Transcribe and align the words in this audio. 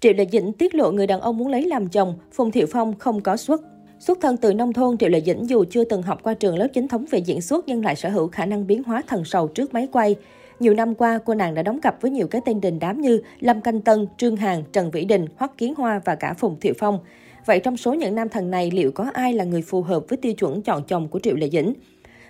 Triệu 0.00 0.12
Lệ 0.12 0.26
Dĩnh 0.32 0.52
tiết 0.52 0.74
lộ 0.74 0.92
người 0.92 1.06
đàn 1.06 1.20
ông 1.20 1.38
muốn 1.38 1.48
lấy 1.48 1.64
làm 1.64 1.88
chồng, 1.88 2.14
Phùng 2.32 2.50
Thiệu 2.50 2.66
Phong 2.72 2.98
không 2.98 3.20
có 3.20 3.36
xuất. 3.36 3.62
Xuất 3.98 4.18
thân 4.20 4.36
từ 4.36 4.54
nông 4.54 4.72
thôn, 4.72 4.98
Triệu 4.98 5.08
Lệ 5.08 5.20
Dĩnh 5.20 5.48
dù 5.48 5.64
chưa 5.70 5.84
từng 5.84 6.02
học 6.02 6.22
qua 6.22 6.34
trường 6.34 6.58
lớp 6.58 6.68
chính 6.74 6.88
thống 6.88 7.04
về 7.10 7.18
diễn 7.18 7.40
xuất 7.40 7.64
nhưng 7.68 7.84
lại 7.84 7.96
sở 7.96 8.08
hữu 8.08 8.28
khả 8.28 8.46
năng 8.46 8.66
biến 8.66 8.82
hóa 8.82 9.02
thần 9.06 9.24
sầu 9.24 9.48
trước 9.48 9.74
máy 9.74 9.88
quay. 9.92 10.16
Nhiều 10.60 10.74
năm 10.74 10.94
qua, 10.94 11.18
cô 11.24 11.34
nàng 11.34 11.54
đã 11.54 11.62
đóng 11.62 11.80
cặp 11.80 12.02
với 12.02 12.10
nhiều 12.10 12.26
cái 12.26 12.40
tên 12.44 12.60
đình 12.60 12.78
đám 12.78 13.00
như 13.00 13.22
Lâm 13.40 13.60
Canh 13.60 13.80
Tân, 13.80 14.06
Trương 14.16 14.36
Hàn, 14.36 14.62
Trần 14.72 14.90
Vĩ 14.90 15.04
Đình, 15.04 15.26
Hoắc 15.36 15.58
Kiến 15.58 15.74
Hoa 15.74 16.00
và 16.04 16.14
cả 16.14 16.34
Phùng 16.34 16.60
Thiệu 16.60 16.74
Phong. 16.78 16.98
Vậy 17.46 17.60
trong 17.60 17.76
số 17.76 17.94
những 17.94 18.14
nam 18.14 18.28
thần 18.28 18.50
này, 18.50 18.70
liệu 18.70 18.90
có 18.92 19.10
ai 19.12 19.32
là 19.32 19.44
người 19.44 19.62
phù 19.62 19.82
hợp 19.82 20.04
với 20.08 20.16
tiêu 20.16 20.32
chuẩn 20.32 20.62
chọn 20.62 20.82
chồng 20.88 21.08
của 21.08 21.18
Triệu 21.18 21.36
Lệ 21.36 21.50
Dĩnh? 21.50 21.72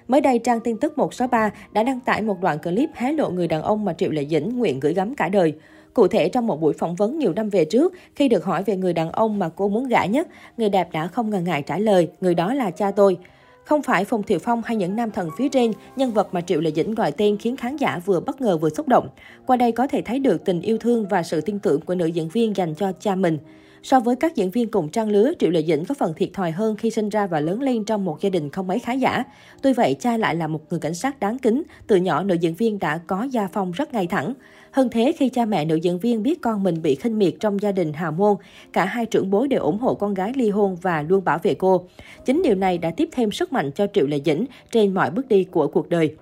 Mới 0.08 0.20
đây, 0.20 0.38
trang 0.38 0.60
tin 0.60 0.76
tức 0.76 0.98
163 0.98 1.50
đã 1.72 1.82
đăng 1.82 2.00
tải 2.00 2.22
một 2.22 2.40
đoạn 2.40 2.58
clip 2.58 2.90
hé 2.94 3.12
lộ 3.12 3.30
người 3.30 3.48
đàn 3.48 3.62
ông 3.62 3.84
mà 3.84 3.92
Triệu 3.92 4.10
Lệ 4.10 4.24
Dĩnh 4.24 4.58
nguyện 4.58 4.80
gửi 4.80 4.94
gắm 4.94 5.14
cả 5.14 5.28
đời. 5.28 5.54
Cụ 5.98 6.08
thể, 6.08 6.28
trong 6.28 6.46
một 6.46 6.60
buổi 6.60 6.72
phỏng 6.72 6.94
vấn 6.94 7.18
nhiều 7.18 7.32
năm 7.32 7.48
về 7.48 7.64
trước, 7.64 7.94
khi 8.14 8.28
được 8.28 8.44
hỏi 8.44 8.62
về 8.62 8.76
người 8.76 8.92
đàn 8.92 9.10
ông 9.12 9.38
mà 9.38 9.48
cô 9.56 9.68
muốn 9.68 9.88
gả 9.88 10.04
nhất, 10.04 10.28
người 10.56 10.68
đẹp 10.68 10.88
đã 10.92 11.06
không 11.06 11.30
ngần 11.30 11.44
ngại 11.44 11.62
trả 11.62 11.78
lời, 11.78 12.08
người 12.20 12.34
đó 12.34 12.54
là 12.54 12.70
cha 12.70 12.90
tôi. 12.90 13.18
Không 13.64 13.82
phải 13.82 14.04
Phùng 14.04 14.22
Thiệu 14.22 14.38
Phong 14.38 14.62
hay 14.64 14.76
những 14.76 14.96
nam 14.96 15.10
thần 15.10 15.30
phía 15.38 15.48
trên, 15.48 15.72
nhân 15.96 16.10
vật 16.10 16.34
mà 16.34 16.40
Triệu 16.40 16.60
Lệ 16.60 16.70
Dĩnh 16.70 16.94
gọi 16.94 17.12
tên 17.12 17.36
khiến 17.38 17.56
khán 17.56 17.76
giả 17.76 18.00
vừa 18.04 18.20
bất 18.20 18.40
ngờ 18.40 18.56
vừa 18.56 18.70
xúc 18.70 18.88
động. 18.88 19.08
Qua 19.46 19.56
đây 19.56 19.72
có 19.72 19.86
thể 19.86 20.02
thấy 20.02 20.18
được 20.18 20.44
tình 20.44 20.60
yêu 20.60 20.78
thương 20.78 21.08
và 21.08 21.22
sự 21.22 21.40
tin 21.40 21.58
tưởng 21.58 21.80
của 21.80 21.94
nữ 21.94 22.06
diễn 22.06 22.28
viên 22.28 22.56
dành 22.56 22.74
cho 22.74 22.92
cha 23.00 23.14
mình. 23.14 23.38
So 23.82 24.00
với 24.00 24.16
các 24.16 24.36
diễn 24.36 24.50
viên 24.50 24.70
cùng 24.70 24.88
trang 24.88 25.08
lứa, 25.08 25.32
Triệu 25.38 25.50
Lệ 25.50 25.62
Dĩnh 25.62 25.84
có 25.84 25.94
phần 25.94 26.14
thiệt 26.14 26.28
thòi 26.32 26.50
hơn 26.50 26.76
khi 26.76 26.90
sinh 26.90 27.08
ra 27.08 27.26
và 27.26 27.40
lớn 27.40 27.62
lên 27.62 27.84
trong 27.84 28.04
một 28.04 28.20
gia 28.20 28.30
đình 28.30 28.50
không 28.50 28.66
mấy 28.66 28.78
khá 28.78 28.92
giả. 28.92 29.24
Tuy 29.62 29.72
vậy, 29.72 29.96
cha 30.00 30.16
lại 30.16 30.34
là 30.34 30.46
một 30.46 30.60
người 30.70 30.80
cảnh 30.80 30.94
sát 30.94 31.20
đáng 31.20 31.38
kính. 31.38 31.62
Từ 31.86 31.96
nhỏ, 31.96 32.22
nữ 32.22 32.34
diễn 32.34 32.54
viên 32.54 32.78
đã 32.78 32.98
có 33.06 33.22
gia 33.22 33.48
phong 33.52 33.72
rất 33.72 33.94
ngay 33.94 34.06
thẳng. 34.06 34.34
Hơn 34.70 34.88
thế, 34.90 35.12
khi 35.18 35.28
cha 35.28 35.44
mẹ 35.44 35.64
nữ 35.64 35.76
diễn 35.76 35.98
viên 35.98 36.22
biết 36.22 36.42
con 36.42 36.62
mình 36.62 36.82
bị 36.82 36.94
khinh 36.94 37.18
miệt 37.18 37.34
trong 37.40 37.62
gia 37.62 37.72
đình 37.72 37.92
hào 37.92 38.12
môn, 38.12 38.36
cả 38.72 38.84
hai 38.84 39.06
trưởng 39.06 39.30
bối 39.30 39.48
đều 39.48 39.62
ủng 39.62 39.78
hộ 39.78 39.94
con 39.94 40.14
gái 40.14 40.32
ly 40.36 40.50
hôn 40.50 40.76
và 40.82 41.02
luôn 41.02 41.24
bảo 41.24 41.38
vệ 41.42 41.54
cô. 41.54 41.84
Chính 42.24 42.42
điều 42.44 42.54
này 42.54 42.78
đã 42.78 42.90
tiếp 42.90 43.08
thêm 43.12 43.30
sức 43.30 43.52
mạnh 43.52 43.70
cho 43.74 43.86
Triệu 43.94 44.06
Lệ 44.06 44.20
Dĩnh 44.24 44.46
trên 44.70 44.94
mọi 44.94 45.10
bước 45.10 45.28
đi 45.28 45.44
của 45.44 45.68
cuộc 45.68 45.88
đời. 45.88 46.14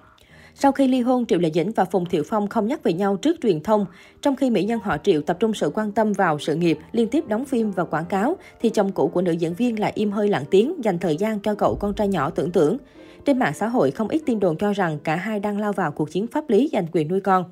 Sau 0.59 0.73
khi 0.73 0.89
ly 0.89 1.01
hôn, 1.01 1.27
Triệu 1.27 1.39
Lệ 1.39 1.51
Dĩnh 1.55 1.73
và 1.73 1.85
Phùng 1.85 2.05
Thiệu 2.05 2.23
Phong 2.27 2.49
không 2.49 2.67
nhắc 2.67 2.83
về 2.83 2.93
nhau 2.93 3.17
trước 3.17 3.37
truyền 3.43 3.63
thông. 3.63 3.87
Trong 4.23 4.37
khi 4.37 4.51
mỹ 4.51 4.65
nhân 4.65 4.81
họ 4.83 4.97
Triệu 5.05 5.23
tập 5.23 5.37
trung 5.41 5.55
sự 5.55 5.71
quan 5.75 5.93
tâm 5.93 6.13
vào 6.13 6.39
sự 6.39 6.55
nghiệp, 6.55 6.79
liên 6.93 7.09
tiếp 7.09 7.25
đóng 7.29 7.45
phim 7.45 7.71
và 7.71 7.85
quảng 7.85 8.07
cáo, 8.07 8.37
thì 8.61 8.69
chồng 8.71 8.93
cũ 8.93 9.11
của 9.15 9.23
nữ 9.23 9.33
diễn 9.33 9.55
viên 9.55 9.81
lại 9.81 9.93
im 9.95 10.11
hơi 10.11 10.29
lặng 10.29 10.45
tiếng, 10.51 10.85
dành 10.85 10.99
thời 10.99 11.17
gian 11.17 11.41
cho 11.41 11.55
cậu 11.55 11.77
con 11.81 11.95
trai 11.95 12.09
nhỏ 12.09 12.31
tưởng 12.31 12.51
tưởng. 12.51 12.77
Trên 13.25 13.39
mạng 13.39 13.55
xã 13.55 13.69
hội, 13.69 13.91
không 13.91 14.09
ít 14.09 14.23
tin 14.27 14.41
đồn 14.41 14.57
cho 14.57 14.73
rằng 14.73 14.99
cả 15.05 15.17
hai 15.17 15.41
đang 15.41 15.61
lao 15.61 15.73
vào 15.73 15.93
cuộc 15.93 16.11
chiến 16.11 16.27
pháp 16.27 16.51
lý 16.51 16.71
giành 16.73 16.87
quyền 16.93 17.09
nuôi 17.09 17.21
con. 17.21 17.45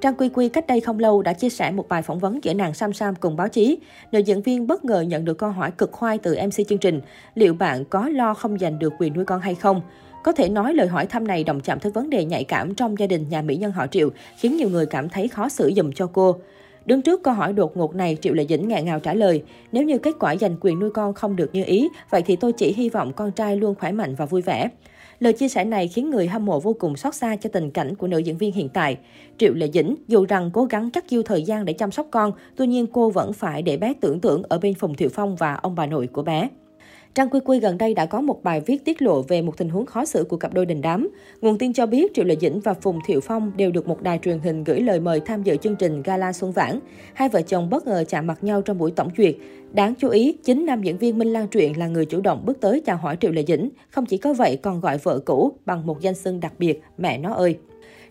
Trang 0.00 0.14
Quy 0.14 0.28
Quy 0.28 0.48
cách 0.48 0.66
đây 0.66 0.80
không 0.80 0.98
lâu 0.98 1.22
đã 1.22 1.32
chia 1.32 1.48
sẻ 1.48 1.70
một 1.70 1.88
bài 1.88 2.02
phỏng 2.02 2.18
vấn 2.18 2.44
giữa 2.44 2.54
nàng 2.54 2.74
Sam 2.74 2.92
Sam 2.92 3.14
cùng 3.14 3.36
báo 3.36 3.48
chí. 3.48 3.78
Nữ 4.12 4.18
diễn 4.18 4.42
viên 4.42 4.66
bất 4.66 4.84
ngờ 4.84 5.00
nhận 5.00 5.24
được 5.24 5.38
câu 5.38 5.50
hỏi 5.50 5.70
cực 5.70 5.92
khoai 5.92 6.18
từ 6.18 6.36
MC 6.46 6.68
chương 6.68 6.78
trình, 6.78 7.00
liệu 7.34 7.54
bạn 7.54 7.84
có 7.84 8.08
lo 8.08 8.34
không 8.34 8.58
giành 8.58 8.78
được 8.78 8.92
quyền 8.98 9.14
nuôi 9.14 9.24
con 9.24 9.40
hay 9.40 9.54
không? 9.54 9.80
Có 10.24 10.32
thể 10.32 10.48
nói 10.48 10.74
lời 10.74 10.86
hỏi 10.86 11.06
thăm 11.06 11.26
này 11.26 11.44
đồng 11.44 11.60
chạm 11.60 11.80
tới 11.80 11.92
vấn 11.92 12.10
đề 12.10 12.24
nhạy 12.24 12.44
cảm 12.44 12.74
trong 12.74 12.98
gia 12.98 13.06
đình 13.06 13.28
nhà 13.28 13.42
mỹ 13.42 13.56
nhân 13.56 13.72
họ 13.72 13.86
Triệu, 13.86 14.10
khiến 14.38 14.56
nhiều 14.56 14.68
người 14.68 14.86
cảm 14.86 15.08
thấy 15.08 15.28
khó 15.28 15.48
xử 15.48 15.72
dùm 15.76 15.92
cho 15.92 16.06
cô. 16.06 16.36
Đứng 16.84 17.02
trước 17.02 17.22
câu 17.22 17.34
hỏi 17.34 17.52
đột 17.52 17.76
ngột 17.76 17.94
này, 17.94 18.16
Triệu 18.20 18.34
Lệ 18.34 18.46
Dĩnh 18.48 18.68
ngẹn 18.68 18.84
ngào 18.84 19.00
trả 19.00 19.14
lời, 19.14 19.42
nếu 19.72 19.84
như 19.84 19.98
kết 19.98 20.14
quả 20.20 20.36
giành 20.36 20.56
quyền 20.60 20.78
nuôi 20.78 20.90
con 20.90 21.14
không 21.14 21.36
được 21.36 21.50
như 21.52 21.64
ý, 21.64 21.88
vậy 22.10 22.22
thì 22.22 22.36
tôi 22.36 22.52
chỉ 22.52 22.72
hy 22.72 22.88
vọng 22.88 23.12
con 23.12 23.32
trai 23.32 23.56
luôn 23.56 23.74
khỏe 23.74 23.92
mạnh 23.92 24.14
và 24.14 24.26
vui 24.26 24.42
vẻ. 24.42 24.68
Lời 25.18 25.32
chia 25.32 25.48
sẻ 25.48 25.64
này 25.64 25.88
khiến 25.88 26.10
người 26.10 26.26
hâm 26.26 26.44
mộ 26.44 26.60
vô 26.60 26.72
cùng 26.78 26.96
xót 26.96 27.14
xa 27.14 27.36
cho 27.36 27.50
tình 27.52 27.70
cảnh 27.70 27.94
của 27.94 28.06
nữ 28.06 28.18
diễn 28.18 28.38
viên 28.38 28.52
hiện 28.52 28.68
tại. 28.68 28.98
Triệu 29.38 29.54
Lệ 29.54 29.68
Dĩnh 29.72 29.96
dù 30.08 30.26
rằng 30.28 30.50
cố 30.52 30.64
gắng 30.64 30.90
cắt 30.90 31.04
dư 31.08 31.22
thời 31.22 31.42
gian 31.42 31.64
để 31.64 31.72
chăm 31.72 31.90
sóc 31.90 32.06
con, 32.10 32.32
tuy 32.56 32.66
nhiên 32.66 32.86
cô 32.86 33.10
vẫn 33.10 33.32
phải 33.32 33.62
để 33.62 33.76
bé 33.76 33.94
tưởng 34.00 34.20
tượng 34.20 34.42
ở 34.42 34.58
bên 34.58 34.74
Phùng 34.74 34.94
Thiệu 34.94 35.08
Phong 35.12 35.36
và 35.36 35.54
ông 35.54 35.74
bà 35.74 35.86
nội 35.86 36.06
của 36.06 36.22
bé. 36.22 36.48
Trang 37.16 37.28
Quy 37.30 37.40
Quy 37.44 37.60
gần 37.60 37.78
đây 37.78 37.94
đã 37.94 38.06
có 38.06 38.20
một 38.20 38.42
bài 38.42 38.60
viết 38.66 38.84
tiết 38.84 39.02
lộ 39.02 39.22
về 39.22 39.42
một 39.42 39.56
tình 39.56 39.68
huống 39.68 39.86
khó 39.86 40.04
xử 40.04 40.24
của 40.24 40.36
cặp 40.36 40.54
đôi 40.54 40.66
đình 40.66 40.80
đám. 40.80 41.08
Nguồn 41.40 41.58
tin 41.58 41.72
cho 41.72 41.86
biết 41.86 42.14
Triệu 42.14 42.24
Lệ 42.24 42.36
Dĩnh 42.40 42.60
và 42.60 42.74
Phùng 42.74 42.98
Thiệu 43.06 43.20
Phong 43.20 43.52
đều 43.56 43.70
được 43.70 43.88
một 43.88 44.02
đài 44.02 44.18
truyền 44.18 44.38
hình 44.38 44.64
gửi 44.64 44.80
lời 44.80 45.00
mời 45.00 45.20
tham 45.20 45.42
dự 45.42 45.56
chương 45.56 45.76
trình 45.76 46.02
Gala 46.02 46.32
Xuân 46.32 46.52
Vãn. 46.52 46.78
Hai 47.14 47.28
vợ 47.28 47.42
chồng 47.42 47.70
bất 47.70 47.86
ngờ 47.86 48.04
chạm 48.08 48.26
mặt 48.26 48.44
nhau 48.44 48.62
trong 48.62 48.78
buổi 48.78 48.90
tổng 48.90 49.10
duyệt. 49.16 49.36
Đáng 49.72 49.94
chú 49.98 50.08
ý, 50.08 50.36
chính 50.44 50.66
nam 50.66 50.82
diễn 50.82 50.98
viên 50.98 51.18
Minh 51.18 51.32
Lan 51.32 51.48
Truyện 51.48 51.78
là 51.78 51.86
người 51.86 52.06
chủ 52.06 52.20
động 52.20 52.42
bước 52.46 52.60
tới 52.60 52.82
chào 52.86 52.96
hỏi 52.96 53.16
Triệu 53.20 53.32
Lệ 53.32 53.44
Dĩnh. 53.46 53.70
Không 53.90 54.06
chỉ 54.06 54.18
có 54.18 54.34
vậy 54.34 54.56
còn 54.62 54.80
gọi 54.80 54.98
vợ 54.98 55.18
cũ 55.18 55.52
bằng 55.66 55.86
một 55.86 56.00
danh 56.00 56.14
xưng 56.14 56.40
đặc 56.40 56.52
biệt, 56.58 56.82
mẹ 56.98 57.18
nó 57.18 57.32
ơi. 57.32 57.58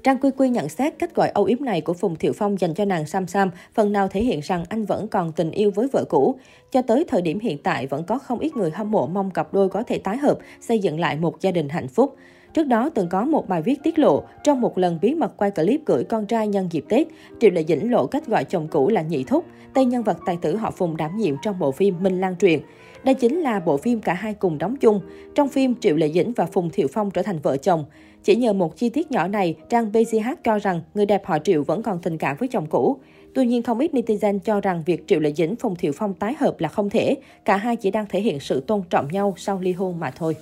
Trang 0.04 0.18
Quy 0.18 0.30
Quy 0.38 0.50
nhận 0.50 0.70
xét 0.70 1.00
cách 1.00 1.16
gọi 1.16 1.30
âu 1.30 1.46
yếm 1.46 1.66
này 1.66 1.82
của 1.82 1.94
Phùng 1.94 2.16
Thiệu 2.16 2.34
Phong 2.34 2.60
dành 2.60 2.74
cho 2.74 2.86
nàng 2.86 3.06
Sam 3.06 3.28
Sam 3.28 3.52
phần 3.74 3.92
nào 3.92 4.08
thể 4.08 4.22
hiện 4.22 4.40
rằng 4.40 4.66
anh 4.70 4.86
vẫn 4.86 5.08
còn 5.08 5.32
tình 5.32 5.52
yêu 5.52 5.72
với 5.72 5.88
vợ 5.92 6.06
cũ. 6.10 6.36
Cho 6.72 6.82
tới 6.82 7.06
thời 7.08 7.22
điểm 7.22 7.40
hiện 7.40 7.58
tại 7.58 7.88
vẫn 7.88 8.04
có 8.04 8.18
không 8.18 8.40
ít 8.40 8.56
người 8.56 8.72
hâm 8.72 8.92
mộ 8.92 9.08
mong 9.08 9.32
cặp 9.32 9.54
đôi 9.54 9.70
có 9.70 9.84
thể 9.84 9.98
tái 9.98 10.18
hợp, 10.18 10.38
xây 10.62 10.80
dựng 10.80 11.00
lại 11.00 11.16
một 11.16 11.42
gia 11.42 11.52
đình 11.52 11.70
hạnh 11.70 11.88
phúc. 11.88 12.16
Trước 12.56 12.68
đó 12.68 12.90
từng 12.90 13.10
có 13.10 13.26
một 13.26 13.48
bài 13.48 13.62
viết 13.62 13.84
tiết 13.84 14.00
lộ, 14.00 14.24
trong 14.44 14.62
một 14.62 14.78
lần 14.78 15.00
bí 15.02 15.16
mật 15.16 15.38
quay 15.38 15.52
clip 15.52 15.82
gửi 15.86 16.04
con 16.04 16.26
trai 16.26 16.48
nhân 16.48 16.68
dịp 16.72 16.86
Tết, 16.90 17.08
Triệu 17.40 17.52
Lệ 17.52 17.64
Dĩnh 17.68 17.92
lộ 17.92 18.08
cách 18.08 18.28
gọi 18.28 18.44
chồng 18.44 18.68
cũ 18.68 18.90
là 18.90 19.02
Nhị 19.02 19.24
Thúc, 19.24 19.46
tên 19.74 19.90
nhân 19.90 20.04
vật 20.04 20.18
tài 20.26 20.38
tử 20.42 20.56
họ 20.56 20.72
Phùng 20.72 20.98
đảm 20.98 21.18
nhiệm 21.18 21.36
trong 21.44 21.60
bộ 21.60 21.72
phim 21.72 21.96
Minh 22.04 22.22
Lan 22.22 22.36
Truyền. 22.38 22.60
Đây 23.04 23.16
chính 23.16 23.42
là 23.42 23.60
bộ 23.60 23.78
phim 23.78 24.02
cả 24.02 24.14
hai 24.14 24.34
cùng 24.34 24.58
đóng 24.58 24.76
chung. 24.78 25.02
Trong 25.36 25.50
phim, 25.50 25.76
Triệu 25.76 25.96
Lệ 25.96 26.12
Dĩnh 26.12 26.34
và 26.34 26.46
Phùng 26.46 26.70
Thiệu 26.70 26.88
Phong 26.94 27.12
trở 27.12 27.22
thành 27.22 27.40
vợ 27.44 27.58
chồng. 27.58 27.86
Chỉ 28.24 28.36
nhờ 28.36 28.54
một 28.54 28.78
chi 28.78 28.90
tiết 28.90 29.12
nhỏ 29.12 29.28
này, 29.28 29.56
trang 29.70 29.92
BCH 29.92 30.30
cho 30.44 30.58
rằng 30.58 30.82
người 30.94 31.06
đẹp 31.06 31.26
họ 31.26 31.40
Triệu 31.40 31.64
vẫn 31.64 31.84
còn 31.84 32.00
tình 32.02 32.18
cảm 32.18 32.38
với 32.40 32.48
chồng 32.48 32.66
cũ. 32.70 32.98
Tuy 33.34 33.46
nhiên, 33.46 33.64
không 33.64 33.80
ít 33.80 33.94
netizen 33.94 34.40
cho 34.40 34.62
rằng 34.62 34.84
việc 34.86 35.08
Triệu 35.08 35.20
Lệ 35.20 35.32
Dĩnh, 35.34 35.56
Phùng 35.56 35.76
Thiệu 35.76 35.92
Phong 35.96 36.14
tái 36.14 36.36
hợp 36.40 36.60
là 36.60 36.70
không 36.70 36.90
thể. 36.90 37.16
Cả 37.46 37.58
hai 37.58 37.76
chỉ 37.76 37.92
đang 37.92 38.06
thể 38.10 38.22
hiện 38.22 38.40
sự 38.40 38.64
tôn 38.68 38.82
trọng 38.90 39.08
nhau 39.12 39.34
sau 39.38 39.60
ly 39.60 39.72
hôn 39.72 40.00
mà 40.00 40.12
thôi. 40.12 40.36